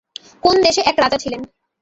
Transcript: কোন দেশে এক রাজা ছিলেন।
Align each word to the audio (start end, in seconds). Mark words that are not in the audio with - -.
কোন 0.43 0.55
দেশে 0.61 0.81
এক 0.81 0.95
রাজা 0.99 1.17
ছিলেন। 1.17 1.41